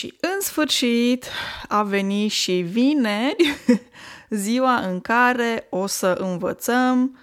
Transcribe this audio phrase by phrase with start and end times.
[0.00, 1.24] Și în sfârșit
[1.68, 3.62] a venit și vineri,
[4.30, 7.18] ziua în care o să învățăm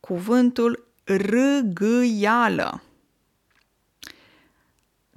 [0.00, 2.82] cuvântul râgâială,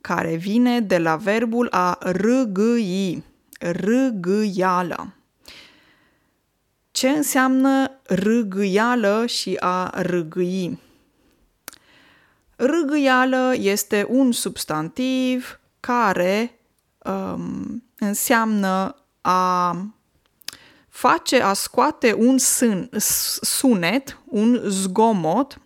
[0.01, 3.23] care vine de la verbul a râgâi,
[3.59, 5.13] râgâială.
[6.91, 10.79] Ce înseamnă râgâială și a râgâi?
[12.55, 16.59] Râgâială este un substantiv care
[17.05, 19.77] um, înseamnă a
[20.89, 22.89] face, a scoate un sun,
[23.41, 25.57] sunet, un zgomot,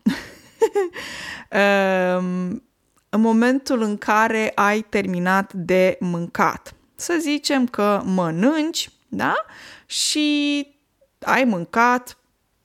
[2.20, 2.64] um,
[3.10, 6.74] în momentul în care ai terminat de mâncat.
[6.96, 9.36] Să zicem că mănânci, da?
[9.86, 10.68] Și
[11.20, 12.18] ai mâncat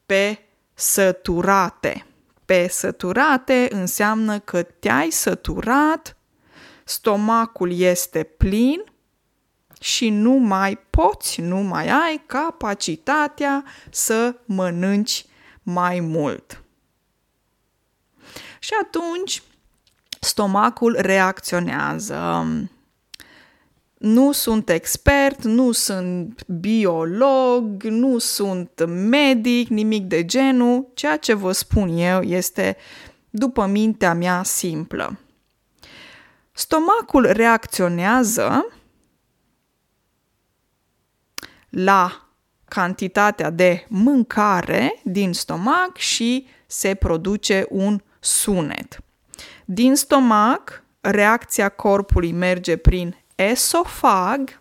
[0.07, 0.39] pe
[0.75, 2.07] săturate.
[2.45, 6.17] Pe săturate înseamnă că te-ai săturat,
[6.85, 8.85] stomacul este plin
[9.81, 15.27] și nu mai poți, nu mai ai capacitatea să mănânci
[15.63, 16.63] mai mult.
[18.59, 19.43] Și atunci
[20.21, 22.47] stomacul reacționează.
[23.99, 30.87] Nu sunt expert, nu sunt biolog, nu sunt medic, nimic de genul.
[30.95, 32.77] Ceea ce vă spun eu este
[33.31, 35.19] după mintea mea simplă.
[36.57, 38.67] Stomacul reacționează
[41.71, 42.29] la
[42.65, 48.99] cantitatea de mâncare din stomac și se produce un sunet.
[49.65, 54.61] Din stomac, reacția corpului merge prin esofag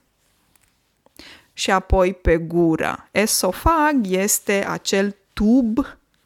[1.54, 3.08] și apoi pe gură.
[3.12, 5.78] Esofag este acel tub,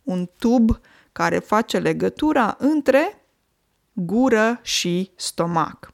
[0.03, 0.79] un tub
[1.11, 3.26] care face legătura între
[3.99, 5.93] gură și stomac.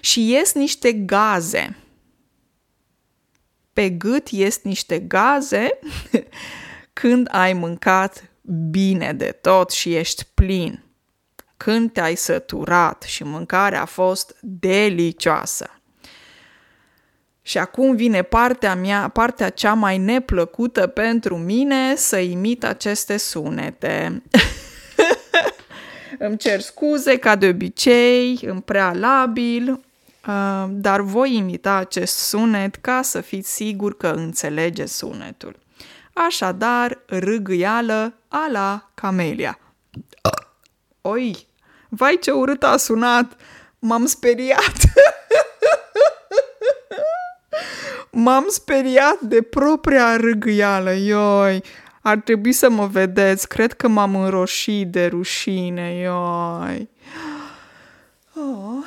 [0.00, 1.76] Și ies niște gaze.
[3.72, 5.78] Pe gât ies niște gaze
[6.92, 8.30] când ai mâncat
[8.70, 10.82] bine de tot și ești plin.
[11.56, 15.70] Când te-ai săturat și mâncarea a fost delicioasă.
[17.42, 24.22] Și acum vine partea mea, partea cea mai neplăcută pentru mine să imit aceste sunete.
[26.18, 33.02] Îmi cer scuze, ca de obicei, în prealabil, uh, dar voi imita acest sunet ca
[33.02, 35.58] să fiți sigur că înțelege sunetul.
[36.12, 39.58] Așadar, râgâială a la camelia.
[41.00, 41.46] Oi,
[41.88, 43.36] vai ce urât a sunat!
[43.78, 44.76] M-am speriat!
[48.10, 51.62] M-am speriat de propria râgâială, ioi!
[52.02, 56.88] Ar trebui să mă vedeți, cred că m-am înroșit de rușine, ioi.
[58.34, 58.84] Oh,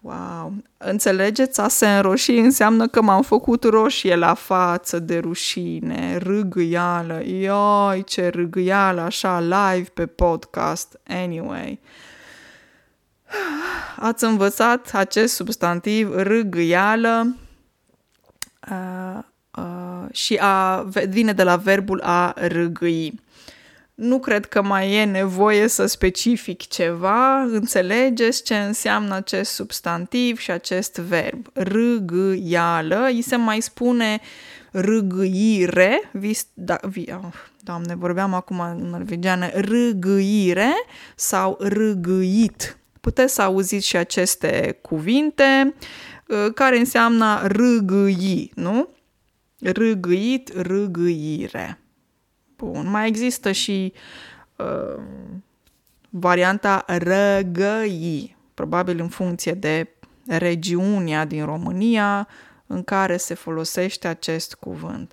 [0.00, 0.52] wow.
[0.76, 8.04] Înțelegeți, a se înroși înseamnă că m-am făcut roșie la față de rușine, râgâială, ioi,
[8.04, 11.80] ce râgâială, așa, live pe podcast, anyway.
[13.96, 17.36] Ați învățat acest substantiv râgâială.
[18.70, 19.18] Uh,
[19.58, 23.20] uh, și a, vine de la verbul a râgâi.
[23.94, 30.50] Nu cred că mai e nevoie să specific ceva, înțelegeți ce înseamnă acest substantiv și
[30.50, 31.46] acest verb.
[31.52, 34.20] Râgâială, îi se mai spune
[34.70, 40.72] râgâire, vis, da, vi, oh, doamne, vorbeam acum în norvegiană, râgâire
[41.16, 42.76] sau râgâit.
[43.00, 45.74] Puteți să auziți și aceste cuvinte
[46.26, 48.88] uh, care înseamnă râgâi, nu?
[49.62, 51.78] Râgâit, râgâire.
[52.56, 53.92] Bun, mai există și
[54.56, 55.02] uh,
[56.10, 59.88] varianta răgăi, probabil în funcție de
[60.26, 62.28] regiunea din România
[62.66, 65.12] în care se folosește acest cuvânt.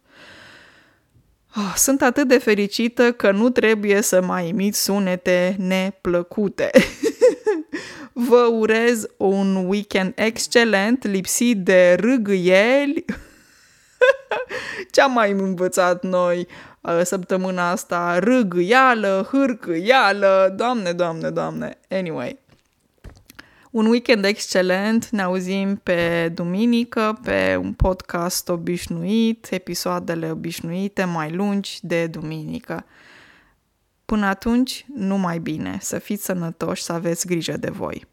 [1.56, 6.70] Oh, sunt atât de fericită că nu trebuie să mai imit sunete neplăcute.
[8.30, 13.06] Vă urez un weekend excelent, lipsit de râgâieli.
[14.92, 16.48] Ce am mai învățat noi
[16.82, 18.20] uh, săptămâna asta?
[18.20, 21.78] Râgâială, hârcâială, doamne, doamne, doamne.
[21.90, 22.40] Anyway,
[23.72, 31.80] un weekend excelent, ne auzim pe duminică pe un podcast obișnuit, episoadele obișnuite mai lungi
[31.82, 32.86] de duminică.
[34.06, 38.08] Până atunci, numai bine, să fiți sănătoși, să aveți grijă de voi.